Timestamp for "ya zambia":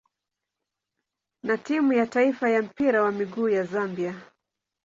3.49-4.21